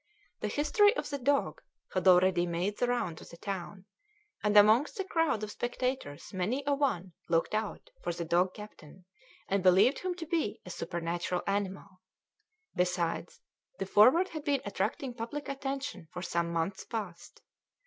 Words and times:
The 0.39 0.47
history 0.47 0.95
of 0.97 1.11
the 1.11 1.19
dog 1.19 1.61
had 1.93 2.07
already 2.07 2.47
made 2.47 2.79
the 2.79 2.87
round 2.87 3.21
of 3.21 3.29
the 3.29 3.37
town, 3.37 3.85
and 4.41 4.57
amongst 4.57 4.95
the 4.97 5.03
crowd 5.03 5.43
of 5.43 5.51
spectators 5.51 6.33
many 6.33 6.63
a 6.65 6.73
one 6.73 7.13
looked 7.29 7.53
out 7.53 7.91
for 8.01 8.11
the 8.11 8.25
dog 8.25 8.55
captain 8.55 9.05
and 9.47 9.61
believed 9.61 9.99
him 9.99 10.15
to 10.15 10.25
be 10.25 10.59
a 10.65 10.71
supernatural 10.71 11.43
animal. 11.45 12.01
Besides, 12.73 13.41
the 13.77 13.85
Forward 13.85 14.29
had 14.29 14.43
been 14.43 14.63
attracting 14.65 15.13
public 15.13 15.47
attention 15.47 16.07
for 16.11 16.23
some 16.23 16.51
months 16.51 16.83
past. 16.83 17.43